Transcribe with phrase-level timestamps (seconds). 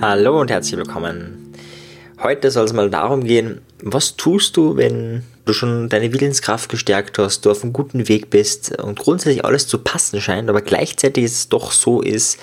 [0.00, 1.52] Hallo und herzlich willkommen.
[2.22, 7.18] Heute soll es mal darum gehen, was tust du, wenn du schon deine Willenskraft gestärkt
[7.18, 11.24] hast, du auf einem guten Weg bist und grundsätzlich alles zu passen scheint, aber gleichzeitig
[11.24, 12.38] es doch so ist,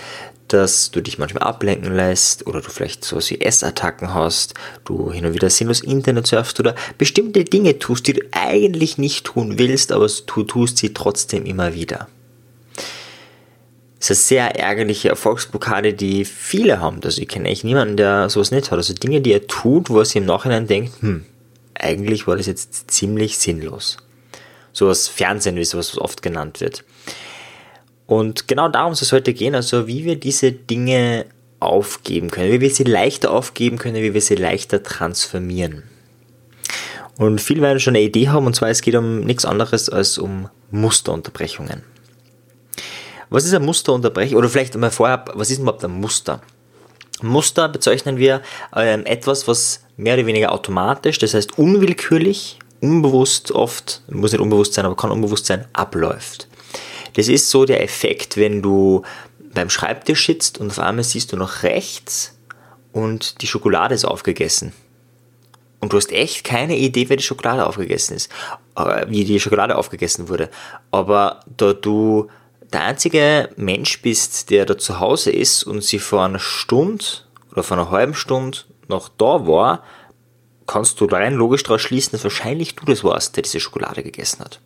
[0.47, 5.25] dass du dich manchmal ablenken lässt oder du vielleicht so wie Essattacken hast, du hin
[5.25, 9.91] und wieder sinnlos Internet surfst oder bestimmte Dinge tust, die du eigentlich nicht tun willst,
[9.91, 12.07] aber du tust sie trotzdem immer wieder.
[14.05, 16.99] Ist eine sehr ärgerliche Erfolgsblockade, die viele haben.
[17.03, 18.77] Also ich kenne eigentlich niemanden, der sowas nicht hat.
[18.77, 21.25] Also Dinge, die er tut, wo er sich im Nachhinein denkt, hm,
[21.73, 23.97] eigentlich war das jetzt ziemlich sinnlos.
[24.73, 26.83] Sowas Fernsehen, wie sowas oft genannt wird.
[28.05, 31.25] Und genau darum soll es heute gehen, also wie wir diese Dinge
[31.59, 35.81] aufgeben können, wie wir sie leichter aufgeben können, wie wir sie leichter transformieren.
[37.17, 40.19] Und viele werden schon eine Idee haben, und zwar es geht um nichts anderes als
[40.19, 41.94] um Musterunterbrechungen.
[43.29, 44.37] Was ist ein Musterunterbrechung?
[44.37, 46.41] Oder vielleicht einmal vorher, was ist überhaupt ein Muster?
[47.21, 48.41] Muster bezeichnen wir
[48.75, 54.73] ähm, etwas, was mehr oder weniger automatisch, das heißt unwillkürlich, unbewusst oft, muss nicht unbewusst
[54.73, 56.47] sein, aber kann unbewusst sein, abläuft.
[57.13, 59.03] Das ist so der Effekt, wenn du
[59.53, 62.37] beim Schreibtisch sitzt und auf einmal siehst du nach rechts
[62.91, 64.73] und die Schokolade ist aufgegessen.
[65.79, 68.31] Und du hast echt keine Idee, wer die Schokolade aufgegessen ist,
[68.75, 70.49] äh, wie die Schokolade aufgegessen wurde.
[70.91, 72.29] Aber da du
[72.73, 77.05] der einzige Mensch bist, der da zu Hause ist und sie vor einer Stunde
[77.51, 79.83] oder vor einer halben Stunde noch da war,
[80.67, 84.39] kannst du rein logisch daraus schließen, dass wahrscheinlich du das warst, der diese Schokolade gegessen
[84.39, 84.59] hat.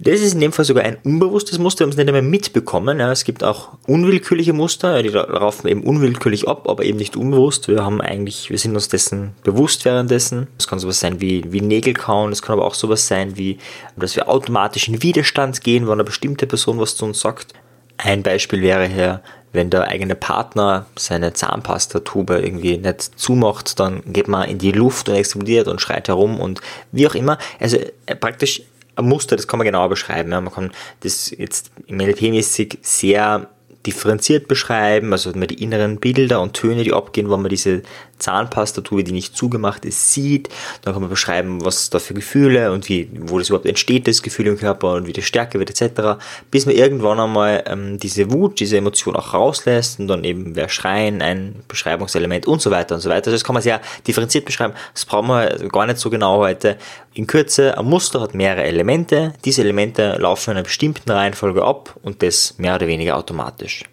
[0.00, 2.98] Das ist in dem Fall sogar ein unbewusstes Muster, wir haben es nicht einmal mitbekommen.
[2.98, 7.68] Ja, es gibt auch unwillkürliche Muster, die laufen eben unwillkürlich ab, aber eben nicht unbewusst.
[7.68, 10.48] Wir haben eigentlich, wir sind uns dessen bewusst währenddessen.
[10.58, 13.58] Es kann sowas sein wie, wie Nägel kauen, es kann aber auch sowas sein wie,
[13.96, 17.52] dass wir automatisch in Widerstand gehen, wenn eine bestimmte Person was zu uns sagt.
[17.96, 24.26] Ein Beispiel wäre hier, wenn der eigene Partner seine Zahnpastatube irgendwie nicht zumacht, dann geht
[24.26, 26.60] man in die Luft und explodiert und schreit herum und
[26.90, 27.38] wie auch immer.
[27.60, 28.62] Also äh, praktisch
[29.00, 30.30] Muster, das kann man genauer beschreiben.
[30.30, 30.40] Ja.
[30.40, 33.48] Man kann das jetzt im NLP-mäßig sehr
[33.86, 37.82] differenziert beschreiben, also man die inneren Bilder und Töne, die abgehen, wenn man diese
[38.18, 40.48] Zahnpastatube, die nicht zugemacht ist, sieht.
[40.82, 44.22] Dann kann man beschreiben, was da für Gefühle und wie, wo das überhaupt entsteht, das
[44.22, 46.20] Gefühl im Körper und wie das stärker wird, etc.
[46.50, 50.68] Bis man irgendwann einmal ähm, diese Wut, diese Emotion auch rauslässt und dann eben wer
[50.68, 53.26] schreien, ein Beschreibungselement und so weiter und so weiter.
[53.26, 54.74] Also das kann man sehr differenziert beschreiben.
[54.92, 56.76] Das brauchen wir gar nicht so genau heute.
[57.14, 59.32] In Kürze, ein Muster hat mehrere Elemente.
[59.44, 63.84] Diese Elemente laufen in einer bestimmten Reihenfolge ab und das mehr oder weniger automatisch.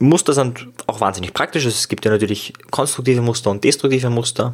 [0.00, 1.66] Muster sind auch wahnsinnig praktisch.
[1.66, 4.52] Es gibt ja natürlich konstruktive Muster und destruktive Muster.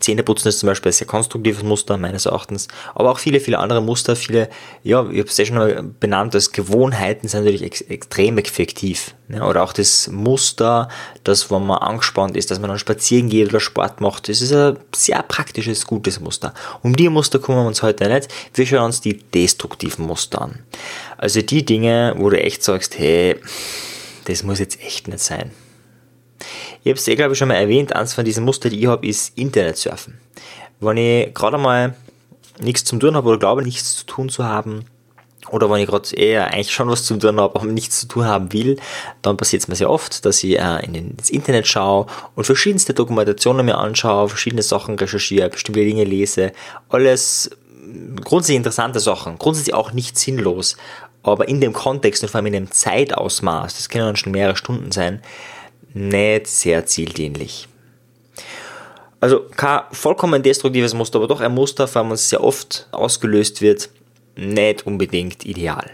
[0.00, 2.68] Zähneputzen ist zum Beispiel ein sehr konstruktives Muster, meines Erachtens.
[2.94, 4.48] Aber auch viele, viele andere Muster, viele,
[4.82, 9.14] ja, ich habe es ja schon benannt, als Gewohnheiten sind natürlich ex extrem effektiv.
[9.28, 10.88] Ja, oder auch das Muster,
[11.24, 14.52] dass wenn man angespannt ist, dass man dann spazieren geht oder Sport macht, das ist
[14.52, 16.54] ein sehr praktisches, gutes Muster.
[16.82, 18.28] Um die Muster kümmern wir uns heute nicht.
[18.54, 20.60] Wir schauen uns die destruktiven Muster an.
[21.18, 23.36] Also die Dinge, wo du echt sagst, hey,
[24.24, 25.50] das muss jetzt echt nicht sein.
[26.82, 28.86] Ich habe es eh, glaube ich, schon mal erwähnt, eins von diesen Mustern, die ich
[28.86, 30.18] habe, ist Internetsurfen.
[30.80, 31.94] Wenn ich gerade mal
[32.60, 34.86] nichts zum tun habe oder glaube, nichts zu tun zu haben,
[35.50, 38.24] oder wenn ich gerade eher eigentlich schon was zu tun habe, aber nichts zu tun
[38.24, 38.78] haben will,
[39.22, 42.94] dann passiert es mir sehr oft, dass ich äh, in das Internet schaue und verschiedenste
[42.94, 46.52] Dokumentationen mir anschaue, verschiedene Sachen recherchiere, bestimmte Dinge lese,
[46.88, 47.50] alles
[48.24, 50.76] grundsätzlich interessante Sachen, grundsätzlich auch nicht sinnlos,
[51.24, 54.56] aber in dem Kontext und vor allem in dem Zeitausmaß, das können dann schon mehrere
[54.56, 55.22] Stunden sein,
[55.94, 57.68] nicht sehr zieldienlich.
[59.20, 63.62] Also kein vollkommen destruktives Muster, aber doch ein Muster, vor allem es sehr oft ausgelöst
[63.62, 63.88] wird,
[64.36, 65.90] nicht unbedingt ideal.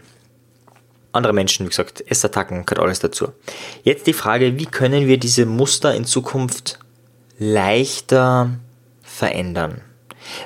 [1.13, 3.29] Andere Menschen, wie gesagt, Essattacken, gehört alles dazu.
[3.85, 6.79] Jetzt die Frage, wie können wir diese Muster in Zukunft
[7.39, 8.51] leichter
[9.03, 9.83] verändern?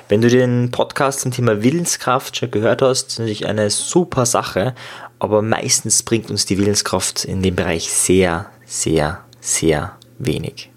[0.09, 4.75] Wenn du den Podcast zum Thema Willenskraft schon gehört hast, ist natürlich eine super Sache,
[5.19, 10.69] aber meistens bringt uns die Willenskraft in dem Bereich sehr, sehr, sehr wenig.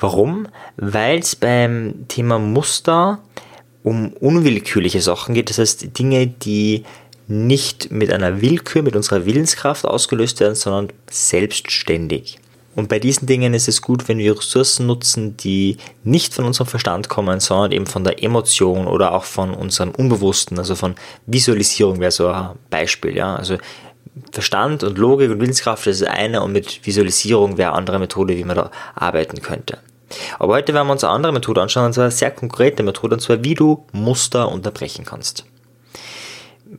[0.00, 0.48] Warum?
[0.76, 3.18] Weil es beim Thema Muster
[3.82, 6.84] um unwillkürliche Sachen geht, das heißt Dinge, die
[7.26, 12.38] nicht mit einer Willkür, mit unserer Willenskraft ausgelöst werden, sondern selbstständig.
[12.78, 16.68] Und bei diesen Dingen ist es gut, wenn wir Ressourcen nutzen, die nicht von unserem
[16.68, 20.94] Verstand kommen, sondern eben von der Emotion oder auch von unserem Unbewussten, also von
[21.26, 23.16] Visualisierung wäre so ein Beispiel.
[23.16, 23.34] Ja?
[23.34, 23.56] Also
[24.30, 28.36] Verstand und Logik und Willenskraft das ist eine und mit Visualisierung wäre eine andere Methode,
[28.36, 29.78] wie man da arbeiten könnte.
[30.38, 33.16] Aber heute werden wir uns eine andere Methode anschauen, und zwar eine sehr konkrete Methode,
[33.16, 35.46] und zwar wie du Muster unterbrechen kannst.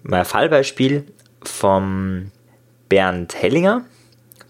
[0.03, 1.07] Mein Fallbeispiel,
[1.43, 2.31] vom
[2.87, 3.83] Bernd Hellinger.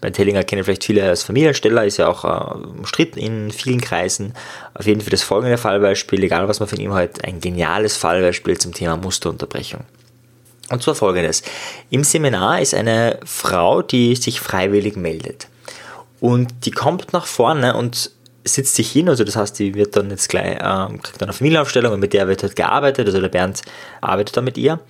[0.00, 4.34] Bernd Hellinger kennen vielleicht viele als Familiensteller, ist ja auch äh, umstritten in vielen Kreisen.
[4.74, 8.58] Auf jeden Fall das folgende Fallbeispiel, egal was man von ihm hat, ein geniales Fallbeispiel
[8.58, 9.80] zum Thema Musterunterbrechung.
[10.70, 11.42] Und zwar folgendes.
[11.90, 15.48] Im Seminar ist eine Frau, die sich freiwillig meldet.
[16.20, 18.12] Und die kommt nach vorne und
[18.44, 21.92] sitzt sich hin, also das heißt, die wird dann jetzt gleich, äh, kriegt eine Familienaufstellung
[21.92, 23.62] und mit der wird halt gearbeitet, also der Bernd
[24.00, 24.80] arbeitet da mit ihr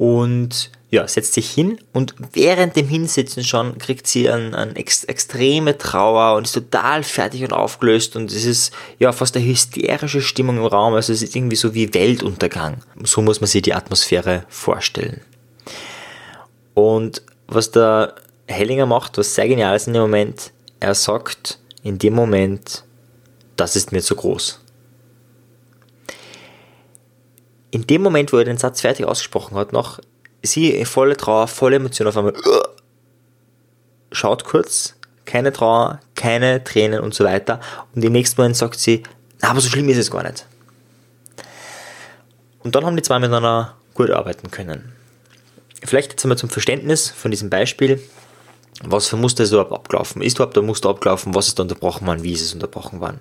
[0.00, 5.04] und ja, setzt sich hin und während dem Hinsitzen schon kriegt sie eine ein ex
[5.04, 10.22] extreme Trauer und ist total fertig und aufgelöst und es ist ja fast eine hysterische
[10.22, 12.78] Stimmung im Raum, also es ist irgendwie so wie Weltuntergang.
[13.04, 15.20] So muss man sich die Atmosphäre vorstellen.
[16.72, 18.14] Und was der
[18.48, 20.50] Hellinger macht, was sehr genial ist in dem Moment,
[20.80, 22.84] er sagt in dem Moment,
[23.56, 24.60] das ist mir zu groß.
[27.70, 30.00] In dem Moment, wo er den Satz fertig ausgesprochen hat, noch
[30.42, 32.34] sie volle Trauer, volle Emotion auf einmal
[34.12, 37.60] schaut kurz, keine Trauer, keine Tränen und so weiter.
[37.94, 39.04] Und im nächsten Moment sagt sie,
[39.40, 40.46] aber so schlimm ist es gar nicht.
[42.62, 44.92] Und dann haben die zwei miteinander gut arbeiten können.
[45.82, 48.02] Vielleicht jetzt einmal zum Verständnis von diesem Beispiel.
[48.82, 50.22] Was für Muster ist überhaupt abgelaufen?
[50.22, 51.34] Ist überhaupt der Muster abgelaufen?
[51.34, 52.22] Was ist da unterbrochen worden?
[52.22, 53.20] Wie ist es unterbrochen worden?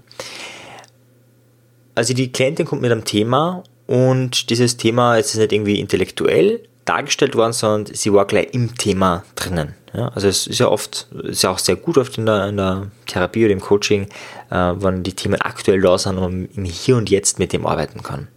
[1.96, 7.36] Also die Klientin kommt mit einem Thema und dieses Thema ist nicht irgendwie intellektuell dargestellt
[7.36, 9.74] worden, sondern sie war gleich im Thema drinnen.
[9.96, 12.58] Ja, also es ist ja oft, ist ja auch sehr gut oft in der, in
[12.58, 14.04] der Therapie oder im Coaching,
[14.52, 17.66] äh, wenn die Themen aktuell da sind und man im Hier und Jetzt mit dem
[17.66, 18.28] arbeiten kann.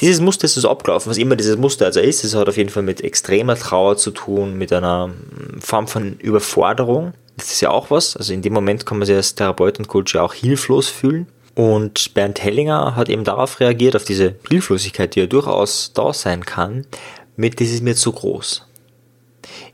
[0.00, 2.22] Dieses Muster ist so abgelaufen, was immer dieses Muster also ist.
[2.22, 5.10] Es hat auf jeden Fall mit extremer Trauer zu tun, mit einer
[5.58, 7.12] Form von Überforderung.
[7.36, 8.16] Das ist ja auch was.
[8.16, 11.26] Also in dem Moment kann man sich als Therapeut und Coach ja auch hilflos fühlen.
[11.58, 16.44] Und Bernd Hellinger hat eben darauf reagiert, auf diese Hilflosigkeit, die ja durchaus da sein
[16.44, 16.86] kann,
[17.34, 18.64] mit, das ist mir zu groß.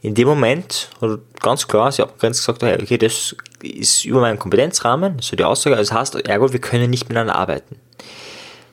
[0.01, 0.89] In dem Moment
[1.43, 5.77] ganz klar, sie hat ganz gesagt, okay, das ist über meinen Kompetenzrahmen, so die Aussage,
[5.77, 7.77] also das heißt, ergo, wir können nicht miteinander arbeiten.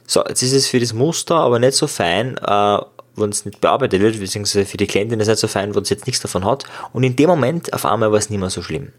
[0.08, 2.78] So, jetzt ist es für das Muster aber nicht so fein, äh,
[3.18, 5.84] wenn es nicht bearbeitet wird, beziehungsweise für die Klientin ist es nicht so fein, wenn
[5.84, 6.64] sie jetzt nichts davon hat.
[6.94, 8.94] Und in dem Moment auf einmal war es nicht mehr so schlimm.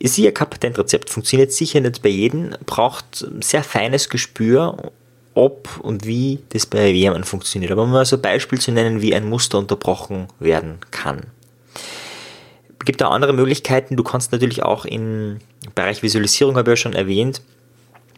[0.00, 4.92] Ist sicher kein Patentrezept, funktioniert sicher nicht bei jedem, braucht sehr feines Gespür,
[5.34, 7.70] ob und wie das bei jemandem funktioniert.
[7.70, 11.26] Aber um mal so ein Beispiel zu nennen, wie ein Muster unterbrochen werden kann.
[12.78, 13.96] Es gibt auch andere Möglichkeiten.
[13.96, 15.38] Du kannst natürlich auch im
[15.74, 17.42] Bereich Visualisierung, habe ich ja schon erwähnt,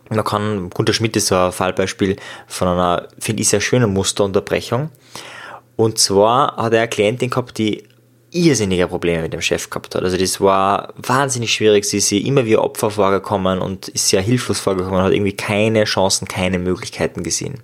[0.08, 4.90] man kann, Gunter Schmidt ist so ein Fallbeispiel von einer, finde ich, sehr schönen Musterunterbrechung.
[5.76, 7.84] Und zwar hat er eine Klientin gehabt, die
[8.32, 10.02] irrsinnige Probleme mit dem Chef gehabt hat.
[10.02, 11.84] Also das war wahnsinnig schwierig.
[11.84, 15.36] Sie ist ihr immer wie Opfer vorgekommen und ist sehr hilflos vorgekommen und hat irgendwie
[15.36, 17.60] keine Chancen, keine Möglichkeiten gesehen.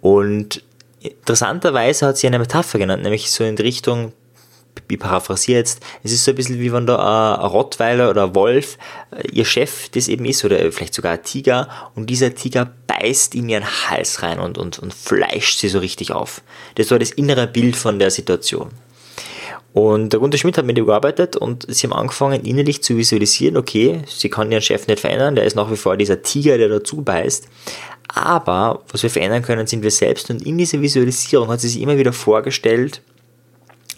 [0.00, 0.62] Und
[1.00, 4.12] interessanterweise hat sie eine Metapher genannt, nämlich so in die Richtung,
[4.88, 8.34] ich paraphrasiere jetzt, es ist so ein bisschen wie wenn da ein Rottweiler oder ein
[8.34, 8.76] Wolf
[9.10, 13.34] äh, ihr Chef das eben ist oder vielleicht sogar ein Tiger und dieser Tiger beißt
[13.34, 16.42] in ihren Hals rein und, und, und fleischt sie so richtig auf.
[16.74, 18.70] Das war das innere Bild von der Situation.
[19.76, 23.58] Und der Gunter Schmidt hat mit ihm gearbeitet und sie haben angefangen, innerlich zu visualisieren,
[23.58, 26.70] okay, sie kann ihren Chef nicht verändern, der ist nach wie vor dieser Tiger, der
[26.70, 27.46] dazu beißt.
[28.08, 30.30] Aber was wir verändern können, sind wir selbst.
[30.30, 33.02] Und in dieser Visualisierung hat sie sich immer wieder vorgestellt,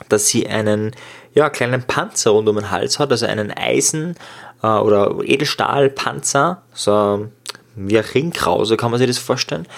[0.09, 0.97] dass sie einen
[1.32, 4.17] ja, kleinen Panzer rund um den Hals hat, also einen Eisen-
[4.65, 7.29] äh, oder Edelstahlpanzer, so
[7.77, 9.69] wie ein Ringkrause kann man sich das vorstellen.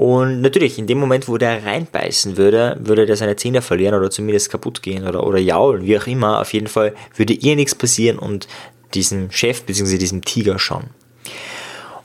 [0.00, 4.10] Und natürlich, in dem Moment, wo der reinbeißen würde, würde der seine Zähne verlieren oder
[4.10, 6.40] zumindest kaputt gehen oder, oder jaulen, wie auch immer.
[6.40, 8.48] Auf jeden Fall würde ihr nichts passieren und
[8.94, 9.98] diesem Chef bzw.
[9.98, 10.84] diesem Tiger schon.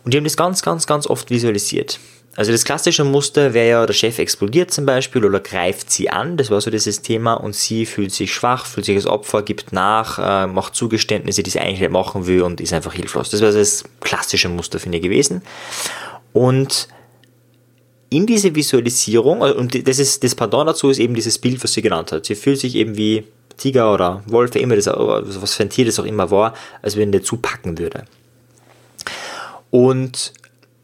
[0.04, 2.02] Und die haben das ganz, ganz, ganz oft visualisiert.
[2.36, 6.36] Also das klassische Muster wäre ja, der Chef explodiert zum Beispiel oder greift sie an,
[6.36, 9.72] das war so dieses Thema und sie fühlt sich schwach, fühlt sich als Opfer, gibt
[9.72, 13.30] nach, äh, macht Zugeständnisse, die sie eigentlich nicht machen will und ist einfach hilflos.
[13.30, 15.44] Das wäre das klassische Muster, finde ich, gewesen.
[16.34, 16.90] Und
[18.10, 21.74] in diese Visualisierung, äh, und das ist das Pendant dazu ist eben dieses Bild, was
[21.74, 22.26] sie genannt hat.
[22.26, 23.24] Sie fühlt sich eben wie
[23.58, 27.12] Tiger oder Wolf, immer das, was für ein Tier das auch immer war, als wenn
[27.12, 28.06] der zupacken würde.
[29.72, 30.34] Und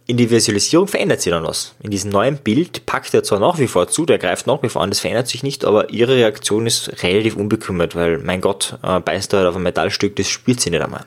[0.07, 1.73] in die Visualisierung verändert sie dann was.
[1.81, 4.69] In diesem neuen Bild packt er zwar nach wie vor zu, der greift nach wie
[4.69, 8.77] vor an, das verändert sich nicht, aber ihre Reaktion ist relativ unbekümmert, weil, mein Gott,
[8.83, 11.05] äh, beißt er halt auf ein Metallstück, das spürt sie nicht einmal.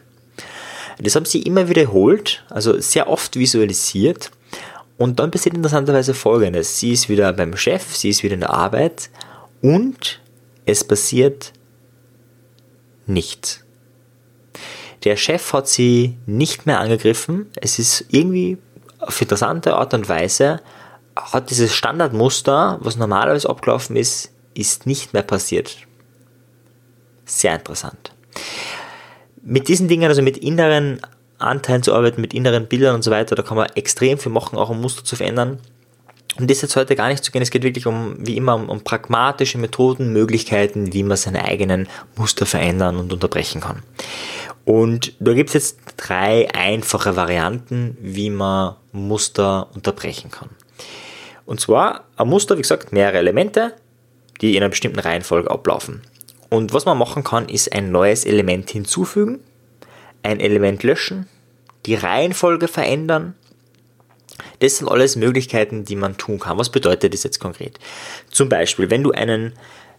[0.99, 4.31] Das haben sie immer wiederholt, also sehr oft visualisiert.
[4.97, 6.79] Und dann passiert interessanterweise folgendes.
[6.79, 9.11] Sie ist wieder beim Chef, sie ist wieder in der Arbeit
[9.61, 10.21] und
[10.67, 11.53] es passiert
[13.07, 13.65] nichts.
[15.03, 17.51] Der Chef hat sie nicht mehr angegriffen.
[17.61, 18.59] Es ist irgendwie
[19.01, 20.61] auf interessante Art und Weise
[21.17, 25.77] hat dieses Standardmuster, was normalerweise abgelaufen ist, ist nicht mehr passiert.
[27.25, 28.13] Sehr interessant.
[29.43, 31.01] Mit diesen Dingen, also mit inneren
[31.39, 34.57] Anteilen zu arbeiten, mit inneren Bildern und so weiter, da kann man extrem viel machen,
[34.57, 35.59] auch um Muster zu verändern.
[36.39, 38.69] Um das jetzt heute gar nicht zu gehen, es geht wirklich um, wie immer, um,
[38.69, 43.83] um pragmatische Methoden, Möglichkeiten, wie man seine eigenen Muster verändern und unterbrechen kann.
[44.65, 50.49] Und da gibt es jetzt drei einfache Varianten, wie man Muster unterbrechen kann.
[51.47, 53.75] Und zwar ein Muster, wie gesagt, mehrere Elemente,
[54.41, 56.03] die in einer bestimmten Reihenfolge ablaufen.
[56.49, 59.41] Und was man machen kann, ist ein neues Element hinzufügen,
[60.25, 61.29] ein Element löschen,
[61.87, 63.35] die Reihenfolge verändern.
[64.59, 66.59] Das sind alles Möglichkeiten, die man tun kann.
[66.59, 67.79] Was bedeutet das jetzt konkret?
[68.31, 69.53] Zum Beispiel, wenn du einen,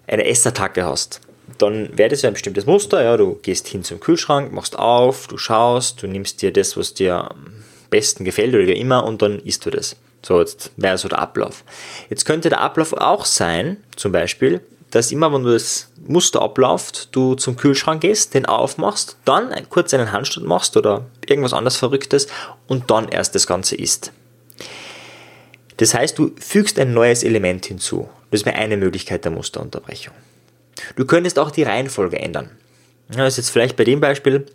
[0.07, 1.21] eine Essattacke hast,
[1.57, 3.03] dann wäre das ja ein bestimmtes Muster.
[3.03, 6.93] Ja, du gehst hin zum Kühlschrank, machst auf, du schaust, du nimmst dir das, was
[6.93, 9.95] dir am besten gefällt oder wie immer und dann isst du das.
[10.25, 11.63] So, jetzt wäre so der Ablauf.
[12.09, 14.61] Jetzt könnte der Ablauf auch sein, zum Beispiel,
[14.95, 19.93] dass immer, wenn du das Muster abläuft, du zum Kühlschrank gehst, den aufmachst, dann kurz
[19.93, 22.27] einen Handstand machst oder irgendwas anderes Verrücktes
[22.67, 24.13] und dann erst das Ganze isst.
[25.75, 28.09] Das heißt, du fügst ein neues Element hinzu.
[28.31, 30.13] Das wäre eine Möglichkeit der Musterunterbrechung.
[30.95, 32.51] Du könntest auch die Reihenfolge ändern.
[33.09, 34.45] Das ist jetzt vielleicht bei dem Beispiel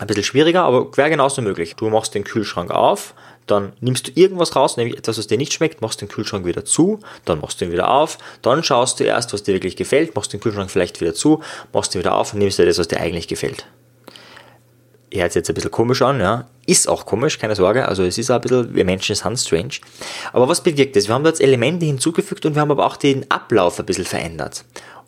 [0.00, 1.76] ein bisschen schwieriger, aber wäre genauso möglich.
[1.76, 3.14] Du machst den Kühlschrank auf,
[3.50, 6.64] dann nimmst du irgendwas raus, nämlich etwas, was dir nicht schmeckt, machst den Kühlschrank wieder
[6.64, 10.14] zu, dann machst du ihn wieder auf, dann schaust du erst, was dir wirklich gefällt,
[10.14, 11.40] machst den Kühlschrank vielleicht wieder zu,
[11.72, 13.66] machst ihn wieder auf und nimmst dir das, was dir eigentlich gefällt.
[15.12, 16.46] Hört jetzt ein bisschen komisch an, ja.
[16.66, 17.88] Ist auch komisch, keine Sorge.
[17.88, 19.74] Also es ist auch ein bisschen, wir Menschen sind strange.
[20.32, 21.08] Aber was bewirkt das?
[21.08, 24.04] Wir haben da jetzt Elemente hinzugefügt und wir haben aber auch den Ablauf ein bisschen
[24.04, 24.64] verändert.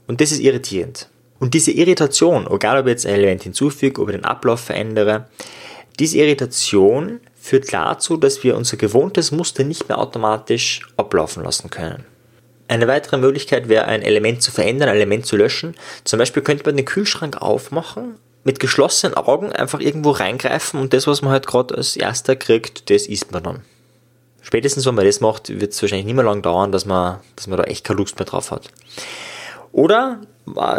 [0.08, 1.08] Und das ist irritierend.
[1.38, 5.28] Und diese Irritation, egal ob ich jetzt ein Element hinzufüge, ob ich den Ablauf verändere,
[5.98, 12.04] diese Irritation führt dazu, dass wir unser gewohntes Muster nicht mehr automatisch ablaufen lassen können.
[12.68, 15.74] Eine weitere Möglichkeit wäre, ein Element zu verändern, ein Element zu löschen.
[16.04, 21.08] Zum Beispiel könnte man den Kühlschrank aufmachen, mit geschlossenen Augen einfach irgendwo reingreifen und das,
[21.08, 23.64] was man halt gerade als erster kriegt, das isst man dann.
[24.40, 27.48] Spätestens, wenn man das macht, wird es wahrscheinlich nicht mehr lange dauern, dass man, dass
[27.48, 28.68] man da echt keine Lust mehr drauf hat.
[29.72, 30.20] Oder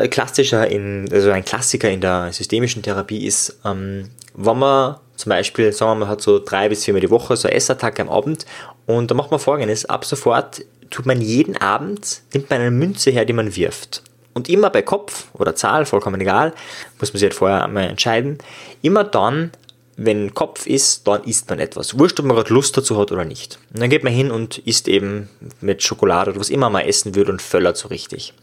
[0.09, 5.71] klassischer in, also ein Klassiker in der systemischen Therapie ist, ähm, wenn man zum Beispiel,
[5.71, 8.45] sagen wir mal, hat so drei bis viermal die Woche so eine Essattacke am Abend
[8.85, 13.11] und da macht man folgendes, ab sofort tut man jeden Abend, nimmt man eine Münze
[13.11, 14.03] her, die man wirft.
[14.33, 16.53] Und immer bei Kopf oder Zahl, vollkommen egal,
[16.99, 18.39] muss man sich halt vorher einmal entscheiden,
[18.81, 19.51] immer dann,
[19.95, 21.99] wenn Kopf ist, dann isst man etwas.
[21.99, 23.59] Wurscht, ob man gerade Lust dazu hat oder nicht.
[23.71, 25.29] Und dann geht man hin und isst eben
[25.61, 28.33] mit Schokolade oder was immer man essen würde und völlert so richtig.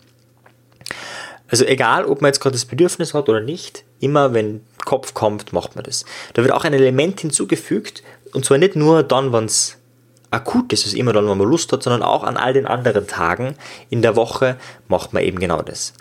[1.51, 5.53] Also egal, ob man jetzt gerade das Bedürfnis hat oder nicht, immer wenn Kopf kommt,
[5.53, 6.05] macht man das.
[6.35, 8.03] Da wird auch ein Element hinzugefügt,
[8.33, 9.77] und zwar nicht nur dann, wenn es
[10.31, 13.07] akut ist, also immer dann, wenn man Lust hat, sondern auch an all den anderen
[13.09, 13.57] Tagen
[13.91, 15.93] in der Woche macht man eben genau das.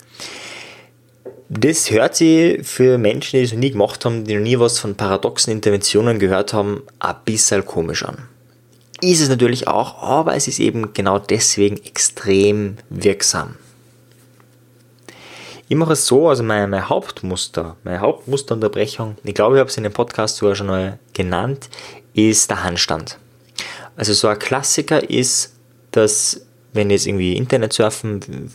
[1.48, 4.78] Das hört sich für Menschen, die das noch nie gemacht haben, die noch nie was
[4.78, 8.28] von paradoxen Interventionen gehört haben, ein bisschen komisch an.
[9.00, 13.56] Ist es natürlich auch, aber es ist eben genau deswegen extrem wirksam.
[15.70, 19.76] Ich mache es so, also mein, mein Hauptmuster, meine Hauptmusterunterbrechung, ich glaube, ich habe es
[19.76, 21.70] in dem Podcast sogar schon mal genannt,
[22.12, 23.20] ist der Handstand.
[23.94, 25.54] Also so ein Klassiker ist,
[25.92, 28.50] dass wenn ich jetzt irgendwie Internet surfen,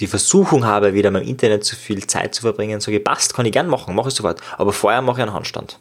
[0.00, 3.32] die Versuchung habe, wieder mal im Internet zu viel Zeit zu verbringen, sage ich, passt,
[3.32, 4.42] kann ich gern machen, mache ich sofort.
[4.58, 5.78] Aber vorher mache ich einen Handstand.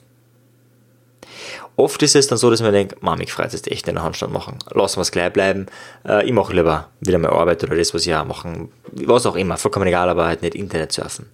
[1.79, 4.33] Oft ist es dann so, dass man denkt, Mami, ich freut jetzt echt einen Handstand
[4.33, 4.59] machen.
[4.74, 5.67] Lassen wir es gleich bleiben.
[6.05, 9.38] Äh, ich mache lieber wieder meine Arbeit oder das, was ich auch machen, was auch
[9.38, 11.27] immer, vollkommen egal, aber halt nicht Internet surfen.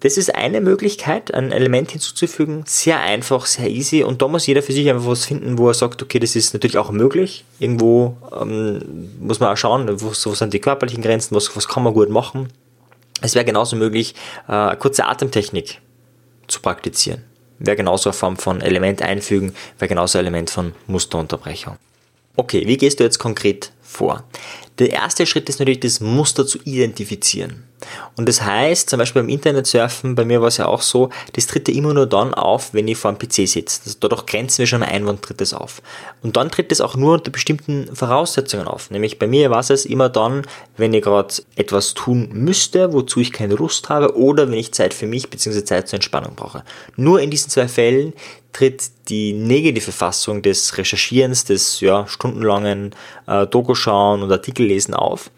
[0.00, 2.64] Das ist eine Möglichkeit, ein Element hinzuzufügen.
[2.66, 4.02] Sehr einfach, sehr easy.
[4.02, 6.52] Und da muss jeder für sich einfach was finden, wo er sagt, okay, das ist
[6.52, 7.44] natürlich auch möglich.
[7.60, 11.84] Irgendwo ähm, muss man auch schauen, wo, wo sind die körperlichen Grenzen, was, was kann
[11.84, 12.48] man gut machen.
[13.20, 14.16] Es wäre genauso möglich,
[14.48, 15.80] äh, eine kurze Atemtechnik
[16.48, 17.22] zu praktizieren
[17.58, 21.76] wäre genauso eine Form von Element einfügen, wäre genauso ein Element von Musterunterbrechung.
[22.36, 24.24] Okay, wie gehst du jetzt konkret vor?
[24.78, 27.64] Der erste Schritt ist natürlich, das Muster zu identifizieren.
[28.16, 31.46] Und das heißt, zum Beispiel beim Internetsurfen, bei mir war es ja auch so, das
[31.46, 33.80] tritt ja immer nur dann auf, wenn ich vor dem PC sitze.
[33.84, 35.82] Also dadurch grenzen wir schon ein, wann tritt das auf.
[36.22, 38.90] Und dann tritt es auch nur unter bestimmten Voraussetzungen auf.
[38.90, 40.42] Nämlich bei mir war es immer dann,
[40.76, 44.94] wenn ich gerade etwas tun müsste, wozu ich keine Lust habe, oder wenn ich Zeit
[44.94, 45.64] für mich bzw.
[45.64, 46.64] Zeit zur Entspannung brauche.
[46.96, 48.12] Nur in diesen zwei Fällen
[48.52, 52.94] tritt die negative Fassung des Recherchierens, des ja, stundenlangen
[53.26, 55.30] äh, Doku schauen und Artikellesen auf.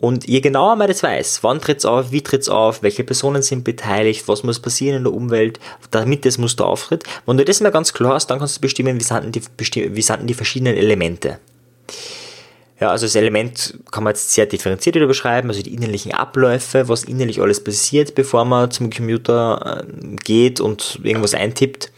[0.00, 3.04] Und je genauer man das weiß, wann tritt es auf, wie tritt es auf, welche
[3.04, 7.44] Personen sind beteiligt, was muss passieren in der Umwelt, damit das Muster auftritt, wenn du
[7.44, 10.34] das mal ganz klar hast, dann kannst du bestimmen, wie sind die, wie sind die
[10.34, 11.38] verschiedenen Elemente.
[12.80, 16.88] Ja, also das Element kann man jetzt sehr differenziert wieder beschreiben, also die innerlichen Abläufe,
[16.88, 21.92] was innerlich alles passiert, bevor man zum Computer äh, geht und irgendwas eintippt.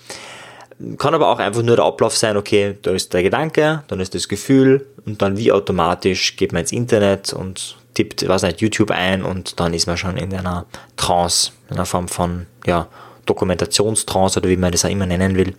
[0.98, 4.14] Kann aber auch einfach nur der Ablauf sein, okay, da ist der Gedanke, dann ist
[4.14, 8.90] das Gefühl und dann wie automatisch geht man ins Internet und tippt, was nicht, YouTube
[8.90, 12.88] ein und dann ist man schon in einer Trance, in einer Form von, ja,
[13.26, 15.54] Dokumentationstrance oder wie man das auch immer nennen will,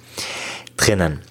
[0.77, 1.21] drinnen.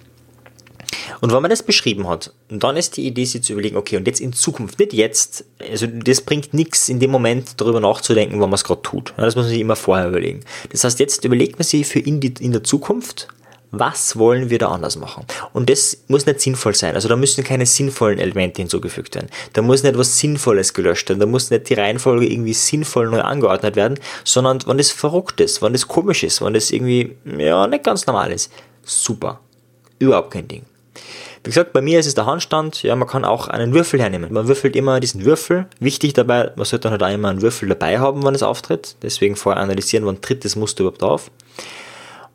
[1.21, 4.07] Und wenn man das beschrieben hat, dann ist die Idee, sich zu überlegen, okay, und
[4.07, 8.49] jetzt in Zukunft, nicht jetzt, also das bringt nichts in dem Moment darüber nachzudenken, wann
[8.49, 9.13] man es gerade tut.
[9.17, 10.41] Das muss man sich immer vorher überlegen.
[10.71, 13.27] Das heißt, jetzt überlegt man sich für in, die, in der Zukunft,
[13.73, 15.25] was wollen wir da anders machen?
[15.51, 16.93] Und das muss nicht sinnvoll sein.
[16.93, 19.29] Also da müssen keine sinnvollen Elemente hinzugefügt werden.
[19.53, 21.19] Da muss nicht was Sinnvolles gelöscht werden.
[21.19, 25.63] Da muss nicht die Reihenfolge irgendwie sinnvoll neu angeordnet werden, sondern wenn das verrückt ist,
[25.63, 28.51] wenn das komisch ist, wenn das irgendwie, ja, nicht ganz normal ist.
[28.83, 29.39] Super.
[29.97, 30.61] Überhaupt kein Ding.
[31.43, 32.83] Wie gesagt, bei mir ist es der Handstand.
[32.83, 34.31] Ja, man kann auch einen Würfel hernehmen.
[34.31, 35.65] Man würfelt immer diesen Würfel.
[35.79, 38.97] Wichtig dabei, man sollte dann halt auch immer einen Würfel dabei haben, wenn es auftritt.
[39.01, 41.31] Deswegen vorher analysieren, wann tritt das Muster überhaupt auf.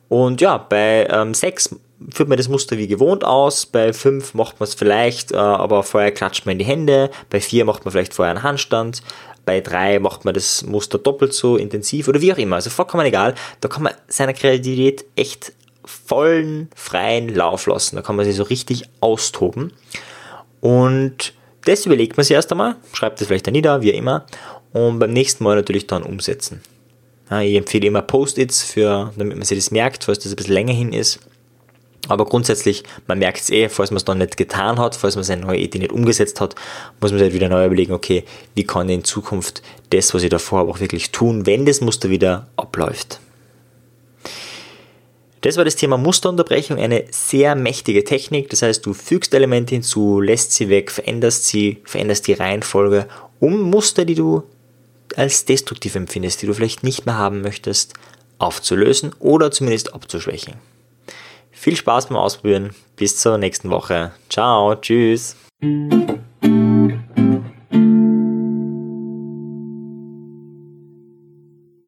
[0.09, 1.75] Und ja, bei ähm, 6
[2.11, 5.83] führt man das Muster wie gewohnt aus, bei 5 macht man es vielleicht, äh, aber
[5.83, 9.03] vorher klatscht man in die Hände, bei 4 macht man vielleicht vorher einen Handstand,
[9.45, 12.55] bei 3 macht man das Muster doppelt so intensiv oder wie auch immer.
[12.55, 15.53] Also vollkommen egal, da kann man seiner Kreativität echt
[15.85, 17.95] vollen freien Lauf lassen.
[17.95, 19.73] Da kann man sich so richtig austoben.
[20.61, 21.33] Und
[21.65, 24.25] das überlegt man sich erst einmal, schreibt es vielleicht da nieder, wie immer,
[24.71, 26.61] und beim nächsten Mal natürlich dann umsetzen.
[27.29, 30.93] Ich empfehle immer Post-its, damit man sich das merkt, falls das ein bisschen länger hin
[30.93, 31.19] ist.
[32.07, 35.23] Aber grundsätzlich, man merkt es eh, falls man es dann nicht getan hat, falls man
[35.23, 36.55] seine neue Idee nicht umgesetzt hat,
[36.99, 38.23] muss man sich halt wieder neu überlegen, okay,
[38.55, 41.81] wie kann ich in Zukunft das, was ich davor habe, auch wirklich tun, wenn das
[41.81, 43.19] Muster wieder abläuft.
[45.41, 48.49] Das war das Thema Musterunterbrechung, eine sehr mächtige Technik.
[48.49, 53.07] Das heißt, du fügst Elemente hinzu, lässt sie weg, veränderst sie, veränderst die Reihenfolge,
[53.39, 54.43] um Muster, die du
[55.17, 57.93] als destruktiv empfindest, die du vielleicht nicht mehr haben möchtest,
[58.37, 60.55] aufzulösen oder zumindest abzuschwächen.
[61.51, 62.73] Viel Spaß beim Ausprobieren.
[62.95, 64.11] Bis zur nächsten Woche.
[64.29, 65.35] Ciao, tschüss.